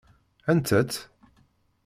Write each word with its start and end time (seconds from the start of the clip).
Anta-tt? 0.51 0.99